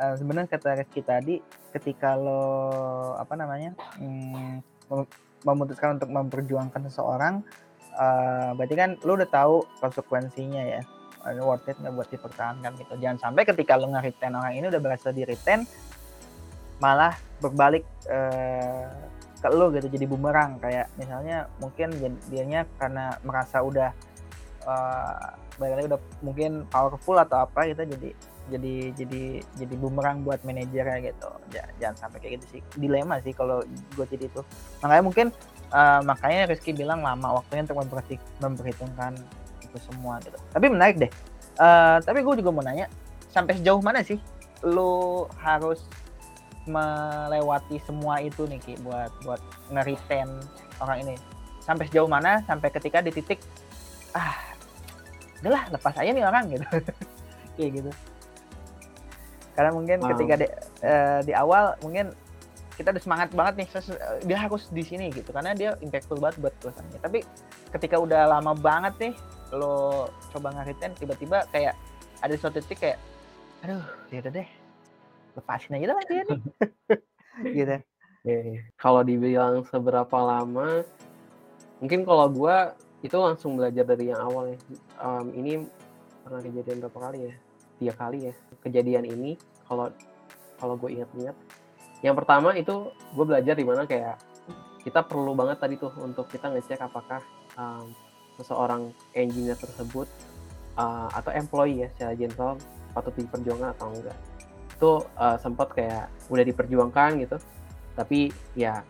[0.00, 1.44] uh, sebenarnya kata Rizky tadi
[1.76, 2.40] ketika lo
[3.20, 4.64] apa namanya hmm,
[5.44, 7.44] memutuskan untuk memperjuangkan seseorang
[7.96, 10.82] uh, berarti kan lu udah tahu konsekuensinya ya.
[11.26, 12.94] Uh, worth it nggak buat dipertahankan gitu.
[13.02, 15.66] Jangan sampai ketika lu nge-retain orang ini udah berhasil di retain
[16.78, 17.82] malah berbalik
[18.12, 18.92] uh,
[19.40, 20.62] ke lu gitu jadi bumerang.
[20.62, 21.96] Kayak misalnya mungkin
[22.30, 23.90] dianya karena merasa udah
[24.68, 28.10] uh, lagi udah mungkin powerful atau apa gitu jadi
[28.46, 29.22] jadi jadi
[29.58, 31.30] jadi bumerang buat manajernya gitu.
[31.82, 32.60] Jangan sampai kayak gitu sih.
[32.78, 34.40] Dilema sih kalau gue jadi itu.
[34.84, 35.26] Makanya mungkin
[35.72, 37.78] uh, makanya Rizky bilang lama waktunya untuk
[38.42, 39.16] memperhitungkan
[39.62, 40.36] itu semua gitu.
[40.52, 41.10] Tapi menarik deh.
[41.56, 42.86] Uh, tapi gue juga mau nanya
[43.32, 44.20] sampai sejauh mana sih
[44.64, 45.80] lo harus
[46.66, 50.28] melewati semua itu nih Ki buat buat ngeriten
[50.82, 51.14] orang ini?
[51.62, 52.42] Sampai sejauh mana?
[52.44, 53.40] Sampai ketika di titik
[54.12, 54.34] ah
[55.40, 56.66] udahlah lepas aja nih orang gitu.
[57.56, 57.90] Kayak gitu.
[59.56, 60.08] Karena mungkin Wow.
[60.12, 60.46] ketika di,
[60.84, 62.12] eh, di awal mungkin
[62.76, 66.36] kita udah semangat banget nih ses- dia harus di sini gitu karena dia impactful banget
[66.44, 67.18] buat perusahaannya tapi
[67.72, 69.14] ketika udah lama banget nih
[69.56, 71.72] lo coba ngaritin tiba-tiba kayak
[72.20, 72.98] ada suatu titik kayak
[73.64, 73.80] aduh
[74.12, 74.48] ya udah deh
[75.36, 76.40] lepasin aja lah dia nih
[77.64, 77.76] gitu
[78.26, 78.58] Oke.
[78.74, 80.82] Kalau dibilang seberapa lama,
[81.78, 84.58] mungkin kalau gua itu langsung belajar dari yang awal ya.
[84.98, 85.52] Em, ini
[86.26, 87.34] pernah kejadian berapa kali ya?
[87.78, 88.34] Tiga kali ya.
[88.66, 89.38] Kejadian ini
[89.70, 89.94] kalau
[90.58, 91.38] kalau gue ingat-ingat,
[92.04, 94.20] yang pertama itu gue belajar di mana kayak
[94.84, 97.20] kita perlu banget tadi tuh untuk kita ngecek apakah
[97.58, 97.90] em,
[98.36, 100.04] seseorang engineer tersebut
[100.76, 102.60] uh, atau employee ya secara general
[102.92, 104.16] patut diperjuangkan atau enggak.
[104.76, 107.40] Itu uh, sempat kayak udah diperjuangkan gitu,
[107.96, 108.84] tapi ya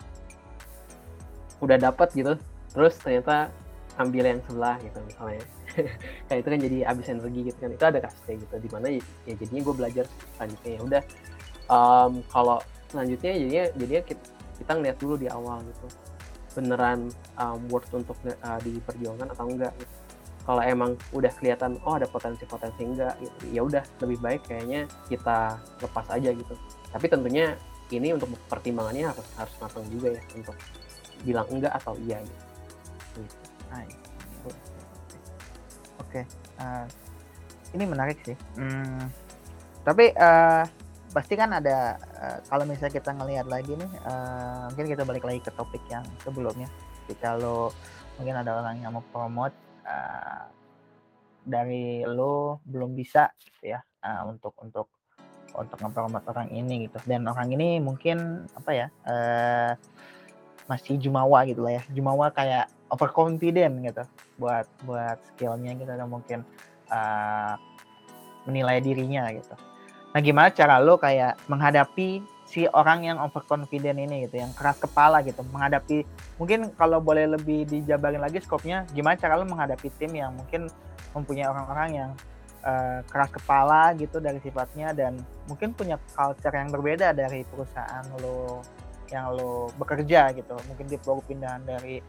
[1.63, 2.37] udah dapat gitu
[2.75, 3.49] terus ternyata
[3.97, 5.41] ambil yang sebelah gitu misalnya
[6.29, 8.87] kayak itu kan jadi habis energi gitu kan itu ada kasus kayak gitu di mana
[8.93, 10.05] ya, ya jadinya gue belajar
[10.37, 11.03] selanjutnya ya udah
[11.73, 12.59] em, kalau
[12.91, 14.25] selanjutnya jadinya jadinya kita,
[14.63, 15.87] kita ngeliat dulu di awal gitu
[16.57, 19.95] beneran um, worth untuk uh, diperjuangkan atau enggak gitu.
[20.49, 25.61] kalau emang udah kelihatan oh ada potensi-potensi enggak gitu ya udah lebih baik kayaknya kita
[25.85, 26.55] lepas aja gitu
[26.89, 27.61] tapi tentunya
[27.93, 30.57] ini untuk pertimbangannya harus harus matang juga ya untuk
[31.23, 32.45] bilang enggak atau iya gitu.
[33.23, 33.35] Gitu.
[36.03, 36.23] Oke,
[36.61, 36.85] eh,
[37.75, 38.37] ini menarik sih.
[38.59, 39.11] Hmm,
[39.87, 40.63] tapi eh,
[41.17, 45.41] pasti kan ada eh, kalau misalnya kita ngelihat lagi nih, eh, mungkin kita balik lagi
[45.41, 46.69] ke topik yang sebelumnya.
[47.09, 47.73] Jadi kalau
[48.21, 49.57] mungkin ada orang yang mau promote
[49.89, 50.45] eh,
[51.41, 54.93] dari lo belum bisa gitu ya eh, untuk untuk
[55.57, 59.73] untuk ngepromot orang ini gitu dan orang ini mungkin apa ya eh,
[60.69, 64.05] masih jumawa gitu lah ya jumawa kayak overconfident gitu
[64.37, 66.45] buat buat skillnya gitu mungkin
[66.91, 67.55] uh,
[68.47, 69.55] menilai dirinya gitu.
[70.17, 75.21] Nah gimana cara lo kayak menghadapi si orang yang overconfident ini gitu, yang keras kepala
[75.21, 76.09] gitu, menghadapi
[76.41, 80.73] mungkin kalau boleh lebih dijabarin lagi skopnya, gimana cara lo menghadapi tim yang mungkin
[81.13, 82.11] mempunyai orang-orang yang
[82.65, 85.21] uh, keras kepala gitu dari sifatnya dan
[85.53, 88.65] mungkin punya culture yang berbeda dari perusahaan lo
[89.13, 92.01] yang lo bekerja gitu, mungkin dia baru pindahan dari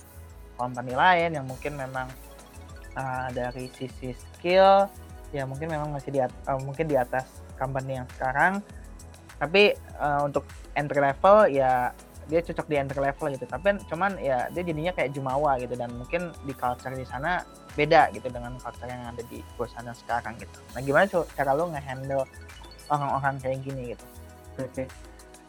[0.56, 2.08] company lain yang mungkin memang
[2.96, 4.88] uh, dari sisi skill
[5.36, 6.32] ya mungkin memang masih di uh,
[6.64, 8.62] mungkin di atas company yang sekarang
[9.38, 11.92] tapi uh, untuk entry level ya
[12.28, 15.90] dia cocok di entry level gitu tapi cuman ya dia jadinya kayak jumawa gitu dan
[15.96, 17.42] mungkin di culture di sana
[17.78, 21.72] beda gitu dengan culture yang ada di perusahaan yang sekarang gitu nah gimana cara lo
[21.72, 22.26] nge-handle
[22.92, 24.06] orang-orang kayak gini gitu
[24.58, 24.90] Oke.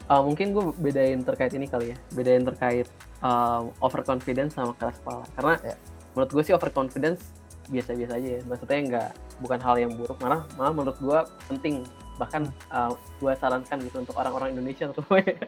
[0.08, 1.96] Uh, mungkin gue bedain terkait ini kali ya.
[2.12, 2.88] Bedain terkait
[3.20, 5.24] um, overconfidence sama keras kepala.
[5.36, 5.76] Karena Ya.
[6.16, 7.20] menurut gue sih overconfidence
[7.68, 8.40] biasa-biasa aja ya.
[8.48, 9.08] Maksudnya nggak
[9.44, 10.16] bukan hal yang buruk.
[10.20, 11.18] Malah malah menurut gue
[11.52, 11.84] penting.
[12.18, 15.22] Bahkan uh, gue sarankan gitu untuk orang-orang Indonesia terutama.
[15.22, 15.38] ya.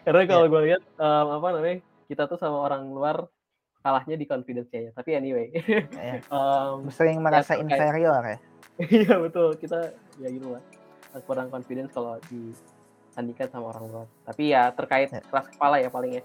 [0.00, 3.26] Karena kalau gue lihat um, apa namanya kita tuh sama orang luar
[3.82, 4.90] kalahnya di confidence-nya ya.
[4.94, 5.50] Tapi anyway.
[5.98, 8.38] ya, um, sering merasa terkait- inferior ya
[8.80, 10.62] Iya betul kita ya gitu lah
[11.28, 14.06] kurang confidence kalau disandingkan sama orang luar.
[14.24, 15.20] Tapi ya terkait Ya.
[15.20, 16.22] keras kepala ya paling ya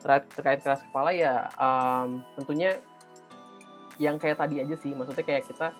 [0.00, 2.80] terkait, terkait keras kepala ya em, tentunya
[4.00, 5.76] yang kayak tadi aja sih maksudnya kayak kita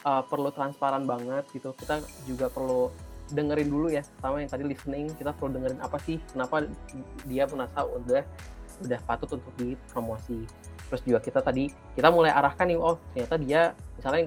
[0.00, 2.88] uh, perlu transparan banget gitu kita juga perlu
[3.28, 6.64] dengerin dulu ya sama yang tadi listening kita perlu dengerin apa sih kenapa
[7.28, 8.22] dia merasa udah
[8.84, 10.46] udah patut untuk dipromosi.
[10.88, 13.60] Terus juga kita tadi kita mulai arahkan nih oh ternyata dia
[13.98, 14.22] misalnya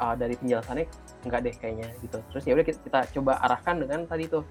[0.00, 0.86] uh, dari penjelasannya
[1.26, 2.18] enggak deh kayaknya gitu.
[2.32, 4.44] Terus ya udah kita, kita coba arahkan dengan tadi tuh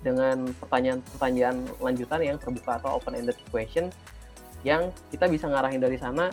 [0.00, 3.90] dengan pertanyaan-pertanyaan lanjutan yang terbuka atau open ended question
[4.62, 6.30] yang kita bisa ngarahin dari sana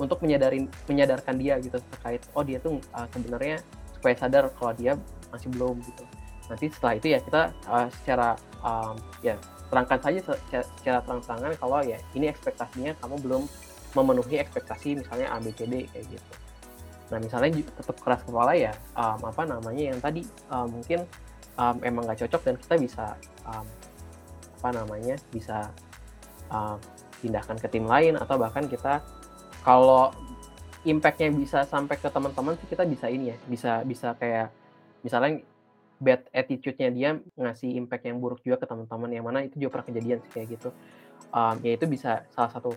[0.00, 3.60] untuk menyadarin menyadarkan dia gitu terkait oh dia tuh uh, sebenarnya
[3.96, 4.96] supaya sadar kalau dia
[5.30, 6.04] masih belum gitu
[6.52, 8.92] nanti setelah itu ya kita uh, secara um,
[9.24, 9.40] ya
[9.72, 13.42] terangkan saja se- secara, terang-terangan kalau ya ini ekspektasinya kamu belum
[13.96, 16.32] memenuhi ekspektasi misalnya A B C D kayak gitu.
[17.08, 21.08] Nah misalnya tetap keras kepala ya um, apa namanya yang tadi um, mungkin
[21.56, 23.06] um, emang nggak cocok dan kita bisa
[23.48, 23.64] um,
[24.60, 25.72] apa namanya bisa
[26.52, 26.76] um,
[27.24, 29.00] pindahkan ke tim lain atau bahkan kita
[29.64, 30.12] kalau
[30.82, 34.50] impactnya bisa sampai ke teman-teman sih kita bisa ini ya bisa bisa kayak
[35.00, 35.44] misalnya
[36.02, 39.86] bad attitude-nya dia ngasih impact yang buruk juga ke teman-teman yang mana itu juga pernah
[39.94, 40.74] kejadian sih kayak gitu
[41.30, 42.74] um, ya itu bisa salah satu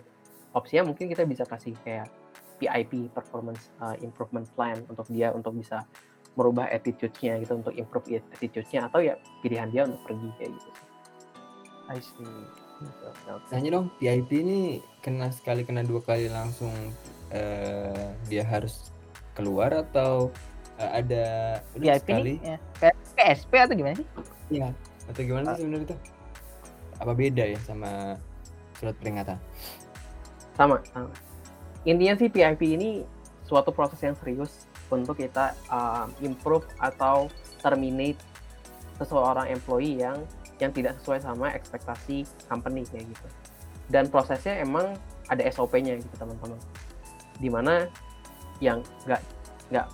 [0.54, 2.06] opsinya mungkin kita bisa kasih kayak
[2.62, 5.84] PIP performance uh, improvement plan untuk dia untuk bisa
[6.36, 10.86] merubah attitude-nya gitu untuk improve attitude-nya atau ya pilihan dia untuk pergi kayak gitu sih.
[11.86, 12.44] I see.
[13.48, 16.72] Tanya dong, PIP ini kena sekali kena dua kali langsung
[17.32, 18.92] eh, dia harus
[19.32, 20.28] keluar atau
[20.80, 21.24] uh, ada
[21.76, 22.58] VIP sekali nih ya.
[22.80, 24.08] kayak kayak SP atau gimana sih?
[24.52, 24.68] Iya.
[25.06, 25.96] atau gimana sih sebenarnya itu
[26.98, 28.16] apa beda ya sama
[28.76, 29.38] surat peringatan?
[30.56, 31.12] Sama sama.
[31.86, 32.90] Intinya sih PIP ini
[33.46, 37.30] suatu proses yang serius untuk kita um, improve atau
[37.62, 38.18] terminate
[38.98, 40.18] seseorang employee yang
[40.56, 43.28] yang tidak sesuai sama ekspektasi company kayak gitu.
[43.92, 44.96] Dan prosesnya emang
[45.28, 46.58] ada SOP-nya gitu teman-teman.
[47.38, 47.86] Di mana
[48.58, 49.22] yang nggak
[49.68, 49.86] nggak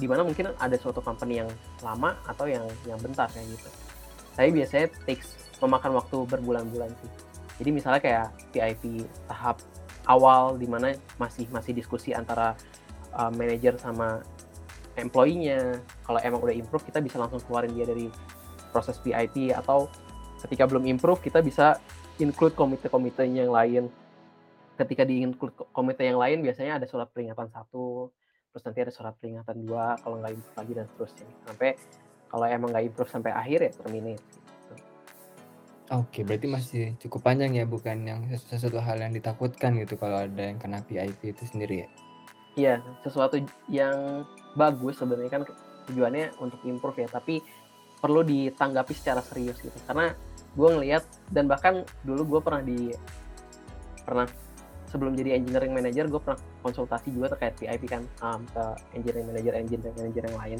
[0.00, 1.50] di mana mungkin ada suatu company yang
[1.80, 3.68] lama atau yang yang bentar kayak gitu.
[4.36, 7.10] Tapi biasanya takes memakan waktu berbulan-bulan sih.
[7.60, 9.60] Jadi misalnya kayak VIP tahap
[10.08, 12.56] awal di mana masih masih diskusi antara
[13.12, 14.24] uh, manajer sama
[14.96, 18.08] employee-nya kalau emang udah improve kita bisa langsung keluarin dia dari
[18.72, 19.92] proses VIP atau
[20.40, 21.76] ketika belum improve kita bisa
[22.16, 23.92] include komite-komite yang lain.
[24.80, 28.08] Ketika di include komite yang lain biasanya ada surat peringatan satu
[28.50, 31.70] terus nanti ada surat peringatan dua kalau nggak improve lagi dan seterusnya sampai
[32.30, 34.40] kalau emang nggak improve sampai akhir ya terminate gitu.
[35.90, 40.22] Oke, berarti masih cukup panjang ya, bukan yang sesu- sesuatu hal yang ditakutkan gitu kalau
[40.22, 41.88] ada yang kena PIP itu sendiri ya.
[42.54, 44.22] Iya, sesuatu yang
[44.54, 45.42] bagus sebenarnya kan
[45.90, 47.42] tujuannya untuk improve ya, tapi
[47.98, 49.74] perlu ditanggapi secara serius gitu.
[49.82, 50.14] Karena
[50.54, 51.02] gue ngelihat
[51.34, 52.94] dan bahkan dulu gue pernah di
[54.06, 54.30] pernah
[54.90, 58.64] sebelum jadi engineering manager gue pernah konsultasi juga terkait PIP kan um, ke
[58.98, 60.58] engineering manager engineering manager yang lain.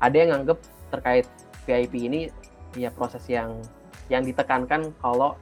[0.00, 0.58] Ada yang nganggep
[0.90, 1.26] terkait
[1.68, 2.20] PIP ini
[2.76, 3.60] ya proses yang
[4.08, 5.36] yang ditekankan kalau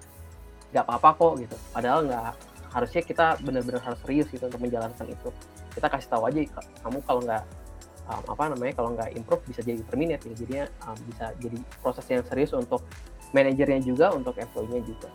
[0.75, 1.57] nggak apa-apa kok gitu.
[1.71, 2.31] Padahal nggak
[2.75, 5.31] harusnya kita benar-benar harus serius gitu untuk menjalankan itu
[5.79, 7.43] kita kasih tahu aja ka- kamu kalau nggak
[8.11, 12.07] um, apa namanya kalau nggak improve bisa jadi terminate ya jadinya um, bisa jadi proses
[12.11, 12.83] yang serius untuk
[13.31, 15.09] manajernya juga untuk employee-nya juga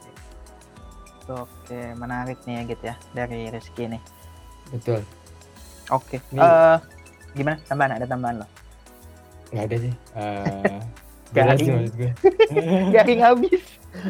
[1.28, 4.02] oke menarik nih ya gitu ya dari Rizky nih
[4.70, 5.02] Betul.
[5.90, 6.40] oke Nih.
[6.40, 6.78] Eh,
[7.34, 8.48] gimana tambahan ada tambahan lo
[9.50, 9.94] Nggak ada sih.
[10.14, 10.80] Uh,
[11.34, 11.70] Garing.
[11.70, 12.12] maksud gue.
[12.96, 13.62] garing habis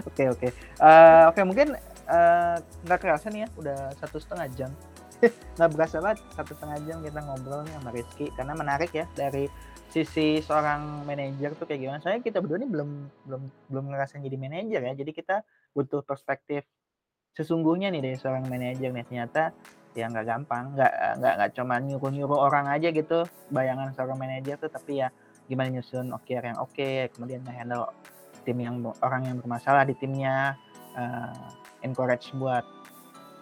[0.03, 0.47] oke oke
[0.79, 4.71] Eh, oke mungkin eh, nggak kerasa nih ya udah satu setengah jam
[5.59, 9.51] nggak berasa banget satu setengah jam kita ngobrol nih sama Rizky karena menarik ya dari
[9.89, 12.89] sisi seorang manajer tuh kayak gimana soalnya kita berdua nih belum
[13.25, 15.35] belum belum ngerasain jadi manajer ya jadi kita
[15.73, 16.63] butuh perspektif
[17.39, 19.55] sesungguhnya nih dari seorang manajer nih ternyata
[19.95, 20.91] ya nggak gampang nggak
[21.23, 25.07] nggak nggak cuma nyuruh nyuruh orang aja gitu bayangan seorang manajer tuh tapi ya
[25.47, 27.89] gimana nyusun OKR yang oke kemudian handle
[28.43, 30.53] tim yang orang yang bermasalah di timnya
[30.99, 31.47] eh,
[31.87, 32.61] encourage buat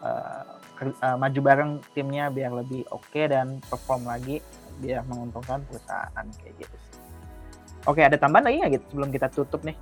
[0.05, 0.45] eh,
[0.77, 4.39] ker- eh, maju bareng timnya biar lebih oke dan perform lagi
[4.77, 7.01] biar menguntungkan perusahaan kayak gitu sih.
[7.89, 9.75] Oke ada tambahan lagi nggak gitu sebelum kita tutup nih?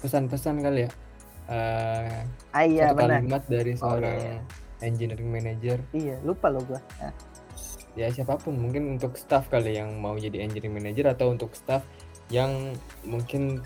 [0.00, 0.90] Pesan-pesan kali ya.
[1.44, 3.20] Uh, Ah iya satu benar.
[3.20, 4.34] kalimat dari Oh, seorang iya,
[4.80, 6.80] engineering manager Iya lupa lo gua.
[6.98, 7.12] Nah,
[7.94, 11.84] ya siapa pun mungkin untuk staff kali yang mau jadi engineering manager atau untuk staff
[12.26, 13.60] yang mungkin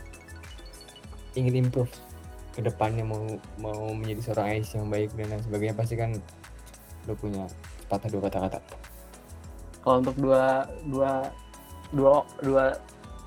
[1.32, 1.92] ingin improve
[2.50, 3.22] ke depannya mau
[3.56, 6.10] mau menjadi seorang AIS yang baik dan lain sebagainya pasti kan
[7.06, 7.46] lo punya
[7.86, 8.58] patah dua kata-kata
[9.80, 11.12] kalau untuk dua dua
[11.94, 12.12] dua
[12.42, 12.64] dua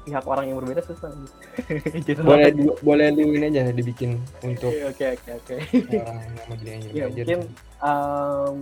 [0.02, 1.14] pihak orang yang berbeda susah.
[2.08, 2.22] Gitu.
[2.26, 5.56] boleh du- boleh luin aja dibikin untuk oke oke oke
[5.94, 7.40] orang yang mau jadi ya mungkin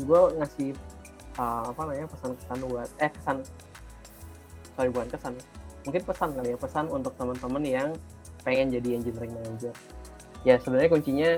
[0.03, 0.69] gue ngasih
[1.39, 3.37] uh, apa namanya pesan-pesan buat eh kesan
[4.75, 5.33] sorry bukan kesan
[5.87, 7.89] mungkin pesan kali ya pesan untuk teman-teman yang
[8.43, 9.73] pengen jadi engineering manager.
[10.47, 11.29] Ya sebenarnya kuncinya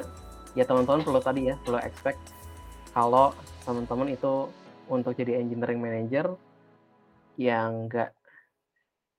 [0.58, 2.20] ya teman-teman perlu tadi ya perlu expect
[2.92, 3.34] kalau
[3.64, 4.50] teman-teman itu
[4.92, 6.36] untuk jadi engineering manager
[7.40, 8.12] yang enggak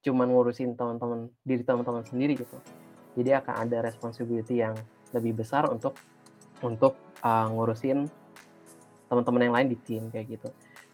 [0.03, 2.59] cuman ngurusin teman-teman diri teman-teman sendiri gitu.
[3.15, 4.75] Jadi akan ada responsibility yang
[5.15, 5.95] lebih besar untuk
[6.63, 8.11] untuk uh, ngurusin
[9.07, 10.49] teman-teman yang lain di tim kayak gitu.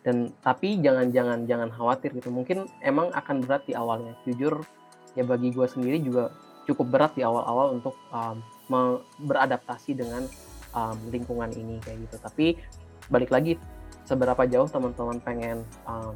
[0.04, 2.28] Dan tapi jangan jangan jangan khawatir gitu.
[2.28, 4.12] Mungkin emang akan berat di awalnya.
[4.28, 4.60] Jujur
[5.16, 6.30] ya bagi gue sendiri juga
[6.68, 8.44] cukup berat di awal-awal untuk um,
[9.24, 10.28] beradaptasi dengan
[10.76, 12.16] um, lingkungan ini kayak gitu.
[12.20, 12.46] Tapi
[13.08, 13.56] balik lagi
[14.04, 16.12] seberapa jauh teman-teman pengen um,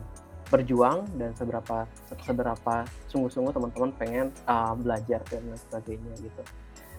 [0.53, 1.88] berjuang dan seberapa
[2.28, 2.74] seberapa
[3.09, 6.42] sungguh-sungguh teman-teman pengen uh, belajar dan lain sebagainya gitu.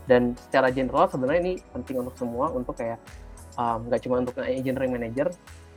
[0.09, 2.97] Dan secara general sebenarnya ini penting untuk semua untuk kayak
[3.61, 5.29] um, nggak cuma untuk engineering manager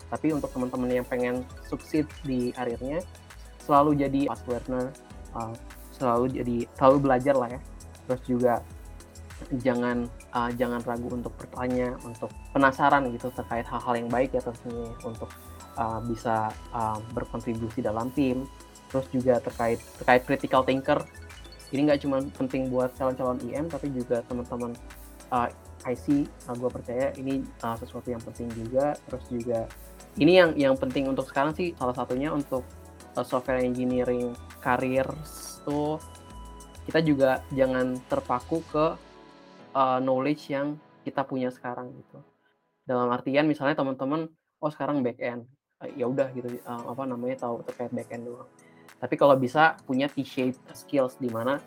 [0.09, 3.03] tapi untuk teman-teman yang pengen sukses di karirnya
[3.61, 4.87] selalu jadi fast learner
[5.37, 5.53] uh,
[5.93, 7.61] selalu jadi selalu belajar lah ya.
[8.07, 8.55] Terus juga
[9.61, 14.89] jangan uh, jangan ragu untuk bertanya untuk penasaran gitu terkait hal-hal yang baik ya tentunya
[15.05, 15.29] untuk
[15.77, 18.49] uh, bisa uh, berkontribusi dalam tim.
[18.91, 21.05] Terus juga terkait terkait critical thinker.
[21.71, 24.73] Ini nggak cuma penting buat calon-calon IM tapi juga teman-teman
[25.31, 25.49] uh,
[25.87, 28.97] IC uh, gue percaya ini uh, sesuatu yang penting juga.
[29.07, 29.61] Terus juga
[30.17, 32.65] ini yang yang penting untuk sekarang sih salah satunya untuk
[33.15, 35.07] uh, software engineering karir
[35.67, 35.99] tuh
[36.87, 38.87] kita juga jangan terpaku ke
[39.75, 42.23] uh, knowledge yang kita punya sekarang gitu.
[42.87, 44.31] Dalam artian misalnya teman-teman
[44.63, 45.51] oh sekarang back end
[45.85, 48.49] ya udah gitu uh, apa namanya tahu terkait back end doang.
[48.97, 51.61] Tapi kalau bisa punya T-shaped skills di mana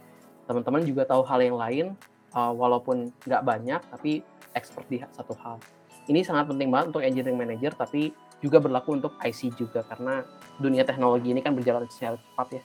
[0.50, 1.86] teman-teman juga tahu hal yang lain
[2.34, 4.26] uh, walaupun nggak banyak tapi
[4.58, 5.62] expert di satu hal.
[6.10, 8.10] Ini sangat penting banget untuk engineering manager tapi
[8.42, 10.26] juga berlaku untuk IC juga karena
[10.58, 12.64] dunia teknologi ini kan berjalan secara cepat ya.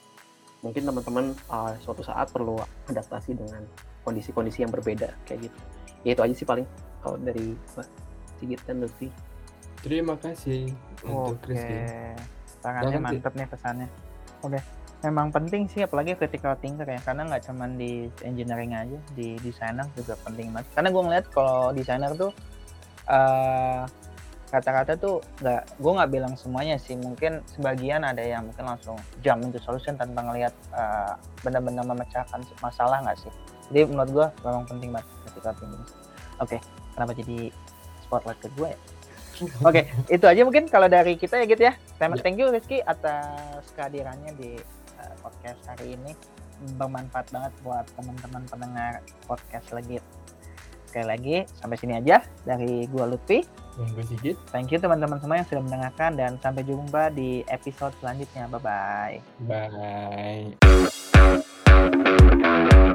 [0.65, 2.57] Mungkin teman-teman uh, suatu saat perlu
[2.89, 3.61] adaptasi dengan
[4.01, 5.59] kondisi-kondisi yang berbeda kayak gitu.
[6.01, 6.65] Ya itu aja sih paling
[7.05, 7.53] kalau dari
[8.41, 9.13] Sigit dan Lutfi
[9.85, 10.73] Terima kasih
[11.05, 11.77] untuk Oke, Rizky.
[11.77, 12.97] Ci.
[12.97, 13.87] mantep nih pesannya.
[14.41, 14.57] Oke,
[15.05, 19.85] memang penting sih apalagi critical thinker ya, karena nggak cuman di engineering aja, di desainer
[19.93, 20.65] juga penting banget.
[20.73, 22.33] Karena gue ngeliat kalau desainer tuh
[23.05, 23.85] eh
[24.49, 29.45] kata-kata tuh nggak, gue nggak bilang semuanya sih, mungkin sebagian ada yang mungkin langsung jump
[29.45, 31.13] into solution tanpa ngelihat eh,
[31.45, 33.33] benar-benar memecahkan masalah nggak sih.
[33.69, 35.85] Jadi menurut gue memang penting banget critical thinking.
[36.41, 36.57] Oke,
[36.97, 37.53] kenapa jadi
[38.01, 38.79] spotlight ke gue ya?
[39.67, 41.73] Oke, itu aja mungkin kalau dari kita ya gitu ya.
[41.99, 42.23] Terima Ya.
[42.23, 44.55] thank you Rizky atas kehadirannya di
[44.99, 46.15] uh, podcast hari ini.
[46.79, 49.99] Bermanfaat banget buat teman-teman pendengar podcast lagi.
[50.87, 53.43] Sekali lagi sampai sini aja dari gua Lutfi.
[53.75, 54.39] Dan gue Sigit.
[54.55, 58.47] Thank you teman-teman semua yang sudah mendengarkan dan sampai jumpa di episode selanjutnya.
[58.47, 59.19] Bye bye.
[61.75, 62.94] Bye.